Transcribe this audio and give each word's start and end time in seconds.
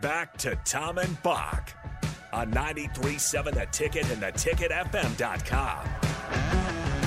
Back 0.00 0.36
to 0.38 0.56
Tom 0.64 0.98
and 0.98 1.20
Bock 1.24 1.72
on 2.32 2.52
93.7 2.52 3.54
The 3.54 3.66
Ticket 3.72 4.08
and 4.10 4.22
theticketfm.com. 4.22 5.84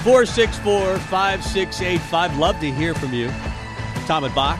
464 0.03 0.97
5685. 0.97 2.37
Love 2.37 2.59
to 2.59 2.71
hear 2.71 2.93
from 2.93 3.13
you. 3.13 3.29
Tom 4.07 4.25
and 4.25 4.35
Bock. 4.35 4.59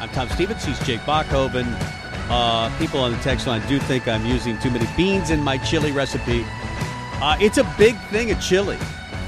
I'm 0.00 0.08
Tom 0.10 0.28
Stevens. 0.30 0.64
He's 0.64 0.78
Jake 0.86 1.00
Bachhoven. 1.00 1.66
Uh, 2.30 2.76
people 2.78 3.00
on 3.00 3.12
the 3.12 3.18
text 3.18 3.46
line 3.46 3.66
do 3.68 3.78
think 3.78 4.08
I'm 4.08 4.24
using 4.24 4.58
too 4.60 4.70
many 4.70 4.88
beans 4.96 5.30
in 5.30 5.42
my 5.42 5.58
chili 5.58 5.92
recipe. 5.92 6.44
Uh, 7.20 7.36
it's 7.40 7.58
a 7.58 7.74
big 7.76 7.96
thing 8.08 8.30
of 8.30 8.40
chili. 8.40 8.78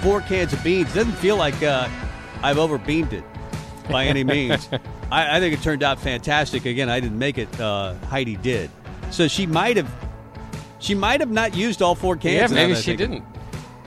Four 0.00 0.22
cans 0.22 0.54
of 0.54 0.64
beans. 0.64 0.94
Doesn't 0.94 1.12
feel 1.12 1.36
like 1.36 1.62
uh, 1.62 1.88
I've 2.42 2.56
overbeamed 2.56 3.12
it 3.12 3.24
by 3.90 4.06
any 4.06 4.24
means. 4.24 4.70
I, 5.10 5.36
I, 5.36 5.40
think 5.40 5.54
it 5.54 5.62
turned 5.62 5.82
out 5.82 6.00
fantastic. 6.00 6.66
Again, 6.66 6.88
I 6.88 7.00
didn't 7.00 7.18
make 7.18 7.38
it. 7.38 7.60
Uh, 7.60 7.94
Heidi 8.06 8.36
did, 8.36 8.70
so 9.10 9.28
she 9.28 9.46
might 9.46 9.76
have. 9.76 9.90
She 10.80 10.94
might 10.94 11.20
have 11.20 11.30
not 11.30 11.56
used 11.56 11.82
all 11.82 11.94
four 11.94 12.16
cans. 12.16 12.52
Yeah, 12.52 12.66
maybe 12.66 12.74
she 12.80 12.94
didn't. 12.94 13.24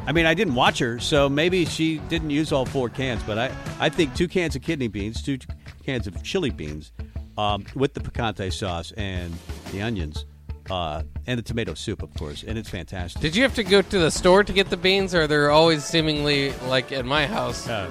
I 0.05 0.11
mean, 0.11 0.25
I 0.25 0.33
didn't 0.33 0.55
watch 0.55 0.79
her, 0.79 0.99
so 0.99 1.29
maybe 1.29 1.65
she 1.65 1.99
didn't 2.09 2.31
use 2.31 2.51
all 2.51 2.65
four 2.65 2.89
cans. 2.89 3.21
But 3.23 3.37
I, 3.37 3.51
I 3.79 3.89
think 3.89 4.15
two 4.15 4.27
cans 4.27 4.55
of 4.55 4.61
kidney 4.61 4.87
beans, 4.87 5.21
two 5.21 5.37
cans 5.85 6.07
of 6.07 6.21
chili 6.23 6.49
beans, 6.49 6.91
um, 7.37 7.65
with 7.75 7.93
the 7.93 7.99
picante 7.99 8.51
sauce 8.51 8.91
and 8.93 9.33
the 9.71 9.81
onions, 9.81 10.25
uh, 10.71 11.03
and 11.27 11.37
the 11.37 11.43
tomato 11.43 11.73
soup, 11.73 12.01
of 12.01 12.13
course, 12.13 12.43
and 12.43 12.57
it's 12.57 12.69
fantastic. 12.69 13.21
Did 13.21 13.35
you 13.35 13.43
have 13.43 13.55
to 13.55 13.63
go 13.63 13.81
to 13.81 13.99
the 13.99 14.09
store 14.09 14.43
to 14.43 14.53
get 14.53 14.69
the 14.69 14.77
beans, 14.77 15.13
or 15.13 15.27
they're 15.27 15.51
always 15.51 15.83
seemingly 15.83 16.53
like 16.67 16.91
at 16.91 17.05
my 17.05 17.27
house, 17.27 17.67
Uh, 17.67 17.89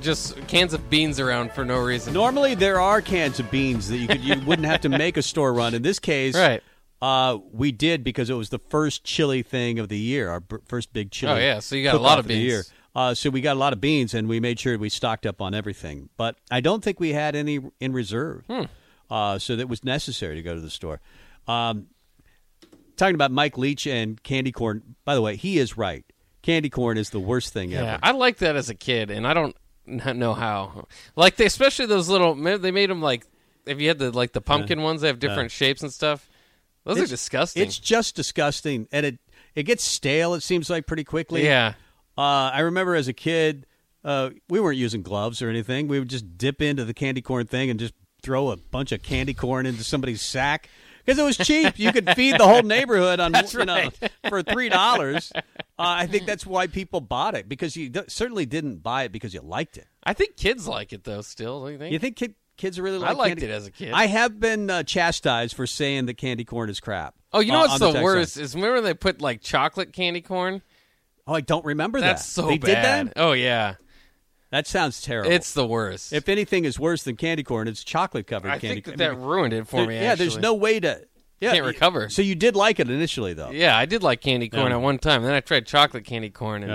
just 0.00 0.36
cans 0.46 0.72
of 0.72 0.88
beans 0.88 1.18
around 1.18 1.52
for 1.52 1.64
no 1.64 1.78
reason? 1.78 2.12
Normally, 2.14 2.54
there 2.54 2.80
are 2.80 3.02
cans 3.02 3.40
of 3.40 3.50
beans 3.50 3.88
that 3.88 3.96
you 3.98 4.06
could 4.08 4.20
you 4.20 4.36
wouldn't 4.46 4.66
have 4.66 4.82
to 4.82 4.88
make 4.88 5.16
a 5.16 5.22
store 5.22 5.52
run. 5.52 5.74
In 5.74 5.82
this 5.82 5.98
case, 5.98 6.34
Right. 6.36 6.62
Uh, 7.02 7.38
we 7.50 7.72
did 7.72 8.04
because 8.04 8.28
it 8.28 8.34
was 8.34 8.50
the 8.50 8.58
first 8.68 9.04
chili 9.04 9.42
thing 9.42 9.78
of 9.78 9.88
the 9.88 9.98
year, 9.98 10.28
our 10.28 10.40
b- 10.40 10.56
first 10.66 10.92
big 10.92 11.10
chili. 11.10 11.32
Oh, 11.32 11.36
yeah, 11.38 11.58
so 11.60 11.74
you 11.74 11.82
got 11.82 11.90
a 11.90 11.92
cook-off 11.98 12.10
lot 12.10 12.18
of 12.18 12.26
the 12.26 12.34
beans. 12.34 12.44
year. 12.44 12.62
Uh, 12.94 13.14
so 13.14 13.30
we 13.30 13.40
got 13.40 13.56
a 13.56 13.58
lot 13.58 13.72
of 13.72 13.80
beans, 13.80 14.12
and 14.12 14.28
we 14.28 14.38
made 14.38 14.60
sure 14.60 14.76
we 14.76 14.90
stocked 14.90 15.24
up 15.24 15.40
on 15.40 15.54
everything. 15.54 16.10
But 16.18 16.36
I 16.50 16.60
don't 16.60 16.84
think 16.84 17.00
we 17.00 17.14
had 17.14 17.34
any 17.34 17.58
in 17.80 17.92
reserve, 17.94 18.44
Hmm. 18.50 18.64
uh, 19.10 19.38
so 19.38 19.56
that 19.56 19.66
was 19.68 19.82
necessary 19.82 20.34
to 20.36 20.42
go 20.42 20.54
to 20.54 20.60
the 20.60 20.68
store. 20.68 21.00
Um, 21.48 21.86
talking 23.00 23.16
about 23.16 23.32
Mike 23.32 23.58
Leach 23.58 23.86
and 23.86 24.22
candy 24.22 24.52
corn. 24.52 24.94
By 25.04 25.14
the 25.16 25.22
way, 25.22 25.34
he 25.34 25.58
is 25.58 25.76
right. 25.76 26.04
Candy 26.42 26.70
corn 26.70 26.96
is 26.96 27.10
the 27.10 27.20
worst 27.20 27.52
thing 27.52 27.70
Yeah, 27.70 27.94
ever. 27.94 27.98
I 28.02 28.12
liked 28.12 28.40
that 28.40 28.56
as 28.56 28.70
a 28.70 28.74
kid, 28.74 29.10
and 29.10 29.26
I 29.26 29.34
don't 29.34 29.56
know 29.86 30.34
how. 30.34 30.86
Like, 31.16 31.36
they, 31.36 31.46
especially 31.46 31.86
those 31.86 32.08
little. 32.08 32.34
They 32.34 32.70
made 32.70 32.90
them 32.90 33.02
like 33.02 33.26
if 33.66 33.80
you 33.80 33.88
had 33.88 33.98
the 33.98 34.10
like 34.12 34.32
the 34.32 34.40
pumpkin 34.40 34.82
ones, 34.82 35.00
they 35.00 35.08
have 35.08 35.18
different 35.18 35.50
shapes 35.50 35.82
and 35.82 35.92
stuff. 35.92 36.28
Those 36.84 36.98
are 36.98 37.06
disgusting. 37.06 37.62
It's 37.62 37.78
just 37.78 38.14
disgusting, 38.14 38.88
and 38.92 39.04
it 39.04 39.18
it 39.54 39.64
gets 39.64 39.84
stale. 39.84 40.34
It 40.34 40.42
seems 40.42 40.70
like 40.70 40.86
pretty 40.86 41.04
quickly. 41.04 41.44
Yeah. 41.44 41.74
Uh, 42.16 42.50
I 42.52 42.60
remember 42.60 42.94
as 42.94 43.08
a 43.08 43.12
kid, 43.12 43.66
uh, 44.04 44.30
we 44.48 44.60
weren't 44.60 44.78
using 44.78 45.02
gloves 45.02 45.42
or 45.42 45.48
anything. 45.48 45.88
We 45.88 45.98
would 45.98 46.10
just 46.10 46.36
dip 46.38 46.60
into 46.60 46.84
the 46.84 46.94
candy 46.94 47.22
corn 47.22 47.46
thing 47.46 47.70
and 47.70 47.80
just 47.80 47.94
throw 48.22 48.50
a 48.50 48.56
bunch 48.56 48.92
of 48.92 49.02
candy 49.02 49.32
corn 49.32 49.64
into 49.66 49.84
somebody's 49.84 50.20
sack 50.20 50.68
because 51.04 51.18
it 51.18 51.24
was 51.24 51.36
cheap. 51.36 51.78
you 51.78 51.92
could 51.92 52.08
feed 52.10 52.38
the 52.38 52.46
whole 52.46 52.62
neighborhood 52.62 53.20
on 53.20 53.32
That's 53.32 53.54
you 53.54 53.64
know, 53.64 53.90
for 54.28 54.42
three 54.42 54.68
dollars. 54.68 55.32
Uh, 55.34 55.40
I 55.78 56.06
think 56.06 56.26
that's 56.26 56.44
why 56.44 56.66
people 56.66 57.00
bought 57.00 57.34
it 57.34 57.48
because 57.48 57.76
you 57.76 57.88
d- 57.88 58.02
certainly 58.08 58.46
didn't 58.46 58.82
buy 58.82 59.04
it 59.04 59.12
because 59.12 59.32
you 59.32 59.40
liked 59.40 59.78
it. 59.78 59.86
I 60.04 60.12
think 60.12 60.36
kids 60.36 60.68
like 60.68 60.92
it 60.92 61.04
though. 61.04 61.22
Still, 61.22 61.62
don't 61.62 61.72
you 61.72 61.78
think? 61.78 61.92
You 61.92 61.98
think 61.98 62.16
kid, 62.16 62.34
kids 62.56 62.78
really 62.78 62.98
like? 62.98 63.10
I 63.10 63.12
liked 63.14 63.38
candy? 63.38 63.52
it 63.52 63.54
as 63.56 63.66
a 63.66 63.70
kid. 63.70 63.92
I 63.92 64.06
have 64.06 64.38
been 64.38 64.68
uh, 64.68 64.82
chastised 64.82 65.56
for 65.56 65.66
saying 65.66 66.06
that 66.06 66.18
candy 66.18 66.44
corn 66.44 66.68
is 66.68 66.80
crap. 66.80 67.14
Oh, 67.32 67.40
you 67.40 67.52
know 67.52 67.60
uh, 67.60 67.68
what's 67.68 67.82
on 67.82 67.94
the, 67.94 68.02
worst 68.02 68.36
line. 68.36 68.44
is 68.44 68.54
remember 68.54 68.80
they 68.82 68.94
put 68.94 69.22
like 69.22 69.40
chocolate 69.40 69.92
candy 69.92 70.20
corn. 70.20 70.62
Oh, 71.26 71.34
I 71.34 71.40
don't 71.40 71.64
remember 71.64 72.00
That's 72.00 72.24
that. 72.24 72.42
so 72.42 72.48
they 72.48 72.58
bad. 72.58 72.66
did 72.66 73.14
that. 73.14 73.22
Oh 73.22 73.32
yeah, 73.32 73.76
That 74.50 74.66
sounds 74.66 75.00
terrible. 75.00 75.30
it's 75.30 75.52
the 75.54 75.66
worst. 75.66 76.12
if 76.12 76.28
anything 76.28 76.64
is 76.64 76.78
worse 76.78 77.02
than 77.04 77.16
candy 77.16 77.42
corn, 77.44 77.68
it's 77.68 77.84
chocolate 77.84 78.26
covered 78.26 78.50
I 78.50 78.58
candy. 78.58 78.80
think 78.80 78.96
that, 78.98 79.10
I 79.10 79.14
that 79.14 79.20
ruined 79.20 79.52
it 79.52 79.66
for 79.68 79.86
me. 79.86 79.94
yeah, 79.94 80.14
there's 80.14 80.30
actually. 80.36 80.42
no 80.42 80.54
way 80.54 80.80
to 80.80 81.04
yeah, 81.40 81.52
Can't 81.52 81.64
recover. 81.64 82.08
So 82.10 82.20
you 82.20 82.34
did 82.34 82.54
like 82.54 82.80
it 82.80 82.90
initially, 82.90 83.32
though. 83.32 83.50
Yeah, 83.50 83.74
I 83.76 83.86
did 83.86 84.02
like 84.02 84.20
candy 84.20 84.48
corn 84.50 84.66
Yeah. 84.70 84.76
at 84.76 84.80
one 84.82 84.98
time. 84.98 85.22
Then 85.22 85.32
I 85.32 85.40
tried 85.40 85.66
chocolate 85.66 86.04
candy 86.04 86.30
corn 86.30 86.62
and. 86.62 86.72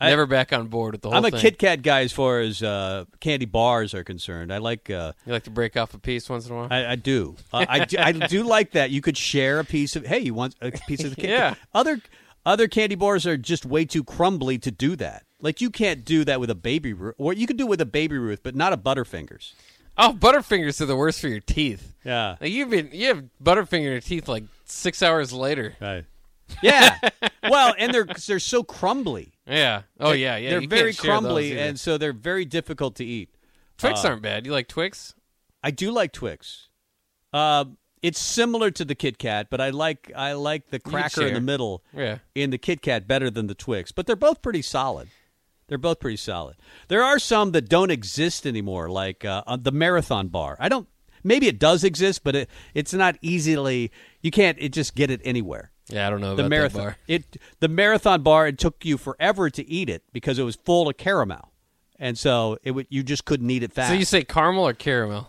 I- 0.00 0.10
never 0.10 0.26
back 0.26 0.52
on 0.52 0.66
board 0.66 0.92
with 0.92 1.02
the 1.02 1.08
whole 1.08 1.16
I'm 1.16 1.24
a 1.24 1.30
thing. 1.30 1.40
Kit 1.40 1.58
Kat 1.58 1.80
guy 1.82 2.00
as 2.02 2.12
far 2.12 2.40
as 2.40 2.62
uh, 2.62 3.04
candy 3.20 3.46
bars 3.46 3.94
are 3.94 4.04
concerned. 4.04 4.52
I 4.52 4.58
like. 4.58 4.90
Uh, 4.90 5.12
You 5.24 5.32
like 5.32 5.44
to 5.44 5.50
break 5.50 5.76
off 5.78 5.94
a 5.94 5.98
piece 5.98 6.28
once 6.28 6.46
in 6.46 6.52
a 6.52 6.56
while. 6.56 6.68
I, 6.70 6.86
I 6.92 6.96
do. 6.96 7.36
Uh, 7.52 7.64
I 7.68 7.84
do. 7.86 7.96
I 7.98 8.12
do 8.12 8.42
like 8.42 8.72
that. 8.72 8.90
You 8.90 9.00
could 9.00 9.16
share 9.16 9.60
a 9.60 9.64
piece 9.64 9.96
of. 9.96 10.04
Hey, 10.04 10.18
you 10.18 10.34
want 10.34 10.56
a 10.60 10.72
piece 10.72 11.04
of 11.04 11.10
the 11.10 11.16
Kit 11.16 11.30
Yeah. 11.30 11.54
Other 11.72 12.00
other 12.46 12.68
candy 12.68 12.94
bars 12.94 13.26
are 13.26 13.36
just 13.36 13.64
way 13.64 13.84
too 13.84 14.04
crumbly 14.04 14.58
to 14.58 14.70
do 14.70 14.96
that. 14.96 15.24
Like 15.40 15.60
you 15.60 15.70
can't 15.70 16.04
do 16.04 16.24
that 16.24 16.40
with 16.40 16.50
a 16.50 16.54
baby 16.54 16.92
Ruth, 16.92 17.14
or 17.18 17.32
you 17.32 17.46
could 17.46 17.56
do 17.56 17.66
it 17.66 17.70
with 17.70 17.80
a 17.80 17.86
baby 17.86 18.18
Ruth, 18.18 18.40
but 18.42 18.54
not 18.54 18.72
a 18.72 18.76
Butterfingers. 18.76 19.52
oh, 19.98 20.16
Butterfingers 20.18 20.80
are 20.80 20.86
the 20.86 20.96
worst 20.96 21.20
for 21.20 21.28
your 21.28 21.40
teeth. 21.40 21.94
Yeah. 22.04 22.36
Like 22.40 22.50
you've 22.50 22.70
been 22.70 22.90
you 22.92 23.08
have 23.08 23.24
Butterfinger 23.42 23.86
in 23.86 23.92
your 23.92 24.00
teeth 24.00 24.28
like 24.28 24.44
six 24.64 25.02
hours 25.02 25.32
later. 25.32 25.74
Right. 25.80 26.04
Yeah. 26.62 26.98
well, 27.42 27.74
and 27.78 27.92
they're 27.92 28.06
they're 28.26 28.38
so 28.38 28.62
crumbly. 28.62 29.32
Yeah. 29.46 29.82
Oh 29.98 30.12
yeah, 30.12 30.36
yeah. 30.36 30.50
They're 30.50 30.62
you 30.62 30.68
very 30.68 30.92
can't 30.92 30.96
share 30.96 31.12
those 31.12 31.20
crumbly, 31.22 31.58
and 31.58 31.78
so 31.80 31.98
they're 31.98 32.12
very 32.12 32.44
difficult 32.44 32.96
to 32.96 33.04
eat. 33.04 33.30
Twix 33.78 34.04
uh, 34.04 34.08
aren't 34.08 34.22
bad. 34.22 34.46
You 34.46 34.52
like 34.52 34.68
Twix? 34.68 35.14
I 35.62 35.70
do 35.70 35.90
like 35.90 36.12
Twix. 36.12 36.68
Uh, 37.32 37.64
it's 38.04 38.18
similar 38.20 38.70
to 38.70 38.84
the 38.84 38.94
Kit 38.94 39.16
Kat, 39.18 39.48
but 39.50 39.60
I 39.62 39.70
like 39.70 40.12
I 40.14 40.34
like 40.34 40.68
the 40.68 40.78
cracker 40.78 41.26
in 41.26 41.32
the 41.34 41.40
middle 41.40 41.82
Yeah. 41.96 42.18
in 42.34 42.50
the 42.50 42.58
Kit 42.58 42.82
Kat 42.82 43.08
better 43.08 43.30
than 43.30 43.46
the 43.46 43.54
Twix. 43.54 43.92
But 43.92 44.06
they're 44.06 44.14
both 44.14 44.42
pretty 44.42 44.60
solid. 44.60 45.08
They're 45.68 45.78
both 45.78 46.00
pretty 46.00 46.18
solid. 46.18 46.56
There 46.88 47.02
are 47.02 47.18
some 47.18 47.52
that 47.52 47.70
don't 47.70 47.90
exist 47.90 48.46
anymore, 48.46 48.90
like 48.90 49.24
uh, 49.24 49.42
uh, 49.46 49.56
the 49.56 49.72
Marathon 49.72 50.28
Bar. 50.28 50.58
I 50.60 50.68
don't. 50.68 50.86
Maybe 51.22 51.48
it 51.48 51.58
does 51.58 51.82
exist, 51.84 52.22
but 52.22 52.36
it, 52.36 52.50
it's 52.74 52.92
not 52.92 53.16
easily. 53.22 53.90
You 54.20 54.30
can't. 54.30 54.58
It 54.60 54.74
just 54.74 54.94
get 54.94 55.10
it 55.10 55.22
anywhere. 55.24 55.70
Yeah, 55.88 56.06
I 56.06 56.10
don't 56.10 56.20
know 56.20 56.36
the 56.36 56.46
marathon. 56.48 56.94
It 57.08 57.38
the 57.60 57.68
marathon 57.68 58.22
bar. 58.22 58.46
It 58.46 58.58
took 58.58 58.84
you 58.84 58.98
forever 58.98 59.48
to 59.48 59.66
eat 59.66 59.88
it 59.88 60.02
because 60.12 60.38
it 60.38 60.42
was 60.42 60.56
full 60.56 60.88
of 60.90 60.98
caramel, 60.98 61.52
and 61.98 62.18
so 62.18 62.58
it 62.62 62.72
would, 62.72 62.86
you 62.90 63.02
just 63.02 63.24
couldn't 63.24 63.48
eat 63.50 63.62
it 63.62 63.72
fast. 63.72 63.88
So 63.90 63.94
you 63.94 64.04
say 64.04 64.24
caramel 64.24 64.68
or 64.68 64.74
caramel? 64.74 65.28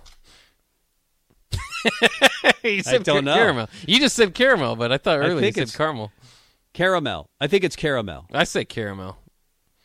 you 2.63 2.81
said 2.83 3.03
don't 3.03 3.17
ca- 3.17 3.21
know. 3.21 3.35
caramel. 3.35 3.69
You 3.87 3.99
just 3.99 4.15
said 4.15 4.33
caramel, 4.33 4.75
but 4.75 4.91
I 4.91 4.97
thought 4.97 5.17
I 5.17 5.19
earlier 5.19 5.33
you 5.35 5.39
think 5.41 5.55
said 5.55 5.61
it's- 5.63 5.75
caramel. 5.77 6.11
Caramel. 6.73 7.29
I 7.39 7.47
think 7.47 7.63
it's 7.63 7.75
caramel. 7.75 8.25
I 8.33 8.43
say 8.43 8.65
caramel. 8.65 9.17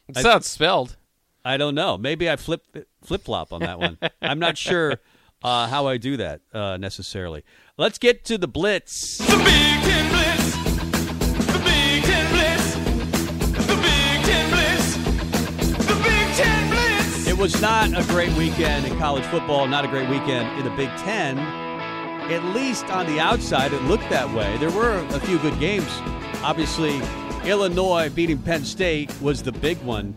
It's 0.08 0.25
I- 0.25 0.31
how 0.31 0.37
it's 0.38 0.49
spelled. 0.50 0.97
I 1.44 1.56
don't 1.56 1.75
know. 1.75 1.97
Maybe 1.97 2.29
I 2.29 2.37
flip 2.37 2.62
flip 3.02 3.23
flop 3.23 3.52
on 3.52 3.61
that 3.61 3.79
one. 3.79 3.97
I'm 4.20 4.38
not 4.38 4.58
sure 4.58 4.97
uh, 5.43 5.69
how 5.69 5.87
I 5.87 5.97
do 5.97 6.17
that 6.19 6.43
uh, 6.52 6.76
necessarily. 6.76 7.44
Let's 7.79 7.97
get 7.99 8.25
to 8.26 8.37
the 8.37 8.49
blitz. 8.49 9.17
The 9.19 9.25
Big 9.38 9.46
Ten 9.46 10.11
Blitz. 10.11 10.56
The 11.46 11.58
Big 11.64 12.03
Ten 12.05 12.32
Blitz. 12.32 12.75
The 13.67 13.76
Big 13.76 14.25
Ten 14.26 14.50
Blitz. 14.50 15.87
The 15.87 15.94
Big 16.03 16.35
Ten 16.37 16.70
Blitz. 16.70 17.26
It 17.26 17.38
was 17.38 17.58
not 17.62 17.88
a 17.99 18.03
great 18.12 18.32
weekend 18.37 18.85
in 18.87 18.99
college 18.99 19.25
football. 19.26 19.67
Not 19.67 19.87
a 19.87 19.88
great 19.88 20.11
weekend 20.11 20.58
in 20.58 20.64
the 20.67 20.76
Big 20.76 20.91
Ten. 20.99 21.38
At 22.31 22.44
least 22.55 22.85
on 22.91 23.06
the 23.06 23.19
outside, 23.19 23.73
it 23.73 23.82
looked 23.82 24.09
that 24.09 24.32
way. 24.32 24.56
There 24.59 24.71
were 24.71 24.99
a 24.99 25.19
few 25.19 25.37
good 25.41 25.59
games. 25.59 25.91
Obviously, 26.44 27.00
Illinois 27.44 28.09
beating 28.09 28.38
Penn 28.38 28.65
State 28.65 29.12
was 29.21 29.43
the 29.43 29.50
big 29.50 29.79
one. 29.79 30.15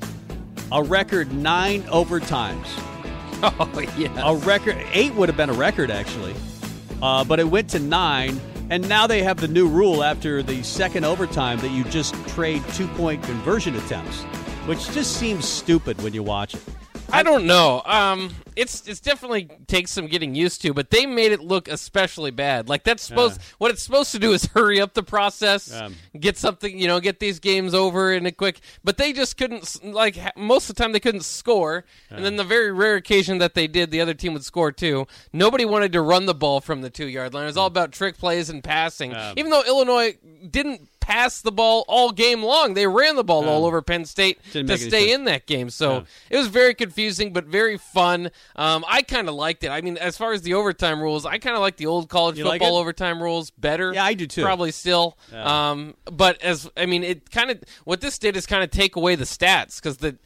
A 0.71 0.83
record 0.83 1.33
nine 1.33 1.81
overtimes. 1.83 2.67
Oh 3.45 3.85
yeah. 3.97 4.25
A 4.25 4.33
record 4.33 4.77
eight 4.93 5.13
would 5.15 5.27
have 5.27 5.35
been 5.35 5.49
a 5.49 5.53
record 5.53 5.91
actually, 5.91 6.33
uh, 7.01 7.25
but 7.25 7.41
it 7.41 7.43
went 7.43 7.69
to 7.71 7.79
nine, 7.79 8.39
and 8.69 8.87
now 8.87 9.05
they 9.05 9.21
have 9.21 9.35
the 9.35 9.49
new 9.49 9.67
rule 9.67 10.01
after 10.01 10.41
the 10.41 10.63
second 10.63 11.03
overtime 11.03 11.59
that 11.59 11.71
you 11.71 11.83
just 11.83 12.15
trade 12.29 12.63
two 12.69 12.87
point 12.87 13.21
conversion 13.21 13.75
attempts, 13.75 14.21
which 14.65 14.89
just 14.91 15.17
seems 15.17 15.45
stupid 15.45 16.01
when 16.01 16.13
you 16.13 16.23
watch 16.23 16.53
it. 16.53 16.61
I 17.13 17.23
don't 17.23 17.45
know. 17.45 17.81
Um, 17.85 18.33
it's 18.55 18.87
it's 18.87 18.99
definitely 18.99 19.49
takes 19.67 19.91
some 19.91 20.07
getting 20.07 20.35
used 20.35 20.61
to, 20.63 20.73
but 20.73 20.89
they 20.91 21.05
made 21.05 21.31
it 21.31 21.41
look 21.41 21.67
especially 21.67 22.31
bad. 22.31 22.69
Like 22.69 22.83
that's 22.83 23.03
supposed 23.03 23.39
what 23.57 23.71
it's 23.71 23.81
supposed 23.83 24.11
to 24.11 24.19
do 24.19 24.31
is 24.33 24.45
hurry 24.53 24.79
up 24.81 24.93
the 24.93 25.03
process, 25.03 25.71
Um, 25.73 25.95
get 26.19 26.37
something, 26.37 26.77
you 26.77 26.87
know, 26.87 26.99
get 26.99 27.19
these 27.19 27.39
games 27.39 27.73
over 27.73 28.13
in 28.13 28.25
a 28.25 28.31
quick. 28.31 28.59
But 28.83 28.97
they 28.97 29.13
just 29.13 29.37
couldn't. 29.37 29.83
Like 29.83 30.17
most 30.37 30.69
of 30.69 30.75
the 30.75 30.81
time, 30.83 30.91
they 30.91 30.99
couldn't 30.99 31.23
score, 31.25 31.85
and 32.09 32.23
then 32.25 32.35
the 32.35 32.43
very 32.43 32.71
rare 32.71 32.95
occasion 32.95 33.37
that 33.39 33.53
they 33.53 33.67
did, 33.67 33.91
the 33.91 34.01
other 34.01 34.13
team 34.13 34.33
would 34.33 34.45
score 34.45 34.71
too. 34.71 35.07
Nobody 35.31 35.65
wanted 35.65 35.93
to 35.93 36.01
run 36.01 36.25
the 36.25 36.35
ball 36.35 36.61
from 36.61 36.81
the 36.81 36.89
two 36.89 37.07
yard 37.07 37.33
line. 37.33 37.43
It 37.43 37.47
was 37.47 37.57
all 37.57 37.67
about 37.67 37.91
trick 37.91 38.17
plays 38.17 38.49
and 38.49 38.63
passing. 38.63 39.13
Even 39.37 39.51
though 39.51 39.63
Illinois 39.63 40.17
didn't 40.49 40.89
pass 41.03 41.41
the 41.41 41.51
ball 41.51 41.83
all 41.89 42.11
game 42.11 42.41
long, 42.41 42.73
they 42.75 42.87
ran 42.87 43.17
the 43.17 43.23
ball 43.25 43.47
all 43.49 43.65
over 43.65 43.81
Penn 43.81 44.05
State 44.05 44.39
to 44.53 44.77
stay 44.77 45.11
in 45.11 45.25
that 45.25 45.45
game. 45.45 45.69
So 45.69 45.91
Yeah. 45.91 46.01
it 46.29 46.37
was 46.37 46.47
very 46.47 46.73
confusing, 46.73 47.33
but 47.33 47.43
very 47.45 47.77
fun. 47.77 48.31
Um, 48.55 48.85
I 48.87 49.01
kind 49.01 49.27
of 49.27 49.35
liked 49.35 49.65
it. 49.65 49.69
I 49.69 49.81
mean, 49.81 49.97
as 49.97 50.17
far 50.17 50.31
as 50.31 50.41
the 50.43 50.53
overtime 50.53 51.01
rules, 51.01 51.25
I 51.25 51.39
kind 51.39 51.55
of 51.57 51.61
like 51.61 51.75
the 51.75 51.87
old 51.87 52.07
college 52.07 52.37
You 52.37 52.45
football 52.45 52.77
it? 52.77 52.81
overtime 52.81 53.21
rules 53.21 53.51
better. 53.51 53.93
Yeah, 53.93 54.05
I 54.05 54.13
do 54.13 54.25
too. 54.27 54.43
Probably 54.43 54.71
still. 54.71 55.17
Um, 55.33 55.95
but 56.05 56.41
as 56.41 56.69
I 56.77 56.85
mean, 56.85 57.03
it 57.03 57.29
kind 57.29 57.51
of 57.51 57.59
what 57.83 57.99
this 57.99 58.17
did 58.17 58.37
is 58.37 58.45
kind 58.45 58.63
of 58.63 58.71
take 58.71 58.95
away 58.95 59.15
the 59.15 59.25
stats 59.25 59.75
because 59.81 59.97
the. 59.97 60.17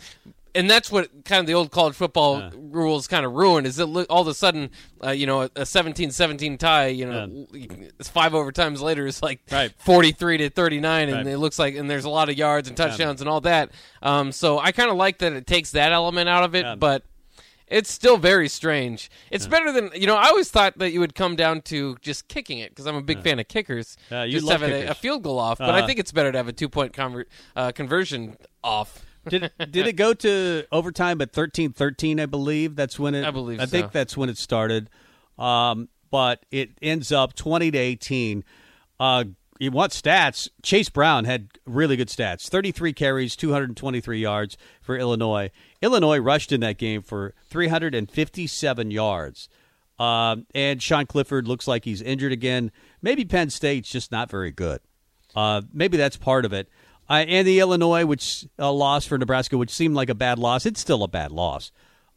And 0.58 0.70
that's 0.70 0.92
what 0.92 1.24
kind 1.24 1.40
of 1.40 1.46
the 1.48 1.54
old 1.54 1.72
college 1.72 1.94
football 1.96 2.50
rules 2.54 3.08
kind 3.08 3.26
of 3.26 3.34
ruin 3.34 3.66
is 3.66 3.76
that 3.78 3.86
all 4.10 4.22
of 4.22 4.28
a 4.28 4.34
sudden, 4.34 4.72
uh, 5.04 5.12
you 5.12 5.26
know, 5.28 5.44
a 5.44 5.50
17-17 5.50 6.58
tie, 6.58 6.88
you 6.88 7.06
know, 7.06 7.48
it's 7.54 8.10
five 8.10 8.32
overtimes 8.34 8.82
later 8.82 9.06
is 9.06 9.22
like 9.22 9.40
Right. 9.52 9.72
43 9.78 10.38
to 10.40 10.50
39 10.50 11.10
and 11.10 11.18
Right. 11.18 11.28
it 11.28 11.38
looks 11.38 11.60
like 11.60 11.76
and 11.76 11.90
there's 11.90 12.06
a 12.06 12.10
lot 12.10 12.30
of 12.30 12.38
yards 12.38 12.68
and 12.68 12.76
touchdowns 12.76 13.22
and 13.22 13.30
all 13.30 13.42
that. 13.42 13.70
Um, 14.02 14.32
so 14.32 14.60
I 14.60 14.72
kind 14.72 14.90
of 14.90 14.98
like 14.98 15.20
that 15.20 15.34
it 15.34 15.46
takes 15.48 15.72
that 15.72 15.92
element 15.92 16.28
out 16.28 16.44
of 16.44 16.56
it, 16.56 16.66
Yeah. 16.66 16.76
but 16.76 17.04
it's 17.68 17.92
still 17.92 18.18
very 18.18 18.48
strange. 18.50 19.12
It's 19.30 19.46
better 19.46 19.72
than 19.74 19.92
you 19.94 20.08
know. 20.08 20.16
I 20.16 20.30
always 20.30 20.50
thought 20.50 20.78
that 20.80 20.92
you 20.92 21.02
would 21.02 21.14
come 21.16 21.36
down 21.36 21.62
to 21.64 21.98
just 22.02 22.30
kicking 22.30 22.60
it 22.60 22.70
because 22.72 22.88
I'm 22.88 22.96
a 22.96 23.02
big 23.02 23.22
fan 23.22 23.40
of 23.40 23.48
kickers. 23.50 23.98
Yeah, 24.10 24.24
you 24.24 24.40
just 24.40 24.50
having 24.50 24.72
a, 24.72 24.86
a 24.88 24.94
field 24.94 25.22
goal 25.24 25.38
off, 25.38 25.58
but 25.58 25.70
I 25.72 25.80
Uh-huh. 25.80 25.88
think 25.88 26.00
it's 26.00 26.14
better 26.14 26.32
to 26.32 26.38
have 26.38 26.48
a 26.48 26.54
two 26.54 26.70
point 26.70 26.94
conver- 26.94 27.26
uh, 27.58 27.72
conversion 27.74 28.38
off. 28.64 29.04
Did 29.30 29.52
did 29.72 29.88
it 29.88 29.94
go 29.94 30.14
to 30.14 30.66
overtime 30.72 31.22
at 31.22 31.32
thirteen 31.32 31.74
thirteen? 31.74 32.20
I 32.20 32.26
believe 32.26 32.76
that's 32.76 33.00
when 33.00 33.16
it. 33.16 33.26
I 33.26 33.32
believe 33.32 33.60
I 33.60 33.66
think 33.66 33.92
that's 33.92 34.16
when 34.18 34.30
it 34.30 34.38
started. 34.38 34.90
Um, 35.38 35.90
but 36.10 36.46
it 36.52 36.72
ends 36.82 37.12
up 37.12 37.34
twenty 37.34 37.72
to 37.72 37.78
eighteen. 37.78 38.44
Uh, 39.00 39.26
you 39.60 39.72
want 39.72 39.92
stats? 39.92 40.50
Chase 40.64 40.90
Brown 40.90 41.26
had 41.26 41.50
really 41.66 41.96
good 41.96 42.10
stats: 42.10 42.48
thirty-three 42.48 42.94
carries, 42.94 43.36
two 43.36 43.52
hundred 43.52 43.70
and 43.70 43.78
twenty-three 43.78 44.20
yards 44.20 44.58
for 44.82 44.98
Illinois. 44.98 45.52
Illinois 45.82 46.20
rushed 46.20 46.52
in 46.52 46.62
that 46.62 46.78
game 46.78 47.02
for 47.02 47.34
three 47.50 47.68
hundred 47.68 47.96
and 47.96 48.10
fifty-seven 48.10 48.92
yards. 48.92 49.50
Um, 50.00 50.46
and 50.54 50.82
Sean 50.82 51.08
Clifford 51.08 51.48
looks 51.48 51.68
like 51.68 51.84
he's 51.86 52.04
injured 52.04 52.32
again. 52.32 52.72
Maybe 53.02 53.26
Penn 53.26 53.50
State's 53.50 53.90
just 53.90 54.12
not 54.12 54.30
very 54.30 54.52
good. 54.52 54.80
Uh, 55.36 55.64
maybe 55.74 55.98
that's 55.98 56.18
part 56.18 56.46
of 56.46 56.54
it. 56.54 56.70
Uh, 57.10 57.26
and 57.28 57.48
the 57.48 57.60
Illinois, 57.60 58.06
which 58.06 58.46
uh, 58.60 58.72
loss 58.72 59.06
for 59.06 59.18
Nebraska, 59.18 59.58
which 59.58 59.72
seemed 59.72 59.96
like 59.96 60.10
a 60.10 60.16
bad 60.16 60.40
loss, 60.40 60.66
it's 60.66 60.80
still 60.80 61.04
a 61.04 61.08
bad 61.08 61.32
loss, 61.32 61.72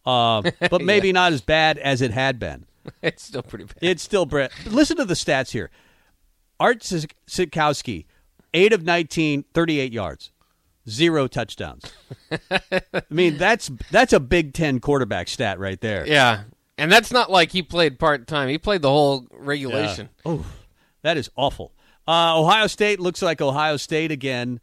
uh, 0.04 0.42
but 0.70 0.82
maybe 0.82 1.12
not 1.12 1.32
as 1.32 1.40
bad 1.40 1.78
as 1.78 2.02
it 2.02 2.10
had 2.10 2.38
been. 2.38 2.66
it's 3.02 3.22
still 3.22 3.42
pretty 3.42 3.64
bad. 3.64 3.76
It's 3.80 4.02
still 4.02 4.26
Brett. 4.26 4.52
Listen 4.66 4.96
to 4.96 5.04
the 5.04 5.14
stats 5.14 5.50
here. 5.50 5.70
Art 6.58 6.80
Sitkowski, 6.80 8.04
8 8.52 8.72
of 8.72 8.82
19, 8.84 9.44
38 9.54 9.92
yards, 9.92 10.30
zero 10.88 11.26
touchdowns. 11.26 11.84
I 12.50 13.02
mean, 13.08 13.38
that's 13.38 13.70
that's 13.90 14.12
a 14.12 14.20
Big 14.20 14.52
Ten 14.52 14.80
quarterback 14.80 15.28
stat 15.28 15.58
right 15.58 15.80
there. 15.80 16.06
yeah, 16.06 16.42
and 16.76 16.90
that's 16.90 17.10
not 17.10 17.30
like 17.30 17.52
he 17.52 17.62
played 17.62 17.98
part 17.98 18.26
time. 18.26 18.48
He 18.48 18.58
played 18.58 18.82
the 18.82 18.90
whole 18.90 19.26
regulation. 19.30 20.10
Oh, 20.26 20.44
that 21.02 21.16
is 21.16 21.30
awful. 21.36 21.72
Uh, 22.06 22.38
Ohio 22.38 22.66
State 22.66 23.00
looks 23.00 23.22
like 23.22 23.40
Ohio 23.40 23.76
State 23.76 24.10
again. 24.10 24.60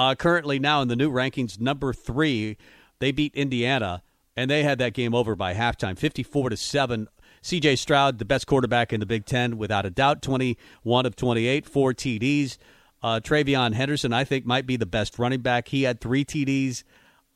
Uh, 0.00 0.14
currently 0.14 0.58
now 0.58 0.80
in 0.80 0.88
the 0.88 0.96
new 0.96 1.10
rankings, 1.10 1.60
number 1.60 1.92
three. 1.92 2.56
They 3.00 3.12
beat 3.12 3.34
Indiana, 3.34 4.02
and 4.34 4.50
they 4.50 4.62
had 4.62 4.78
that 4.78 4.94
game 4.94 5.14
over 5.14 5.36
by 5.36 5.52
halftime, 5.52 5.98
fifty-four 5.98 6.48
to 6.48 6.56
seven. 6.56 7.06
C.J. 7.42 7.76
Stroud, 7.76 8.18
the 8.18 8.24
best 8.24 8.46
quarterback 8.46 8.94
in 8.94 9.00
the 9.00 9.04
Big 9.04 9.26
Ten, 9.26 9.58
without 9.58 9.84
a 9.84 9.90
doubt, 9.90 10.22
twenty-one 10.22 11.04
of 11.04 11.16
twenty-eight, 11.16 11.66
four 11.66 11.92
TDs. 11.92 12.56
Uh, 13.02 13.20
TreVeyon 13.22 13.74
Henderson, 13.74 14.14
I 14.14 14.24
think, 14.24 14.46
might 14.46 14.64
be 14.64 14.78
the 14.78 14.86
best 14.86 15.18
running 15.18 15.42
back. 15.42 15.68
He 15.68 15.82
had 15.82 16.00
three 16.00 16.24
TDs. 16.24 16.82